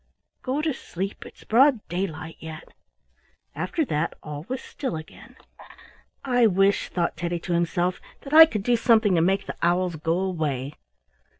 [0.41, 2.69] Go to sleep; it's broad daylight yet."
[3.53, 5.35] After that all was still again.
[6.25, 9.97] "I wish," thought Teddy to himself, "that I could do something to make the owls
[9.97, 10.73] go away."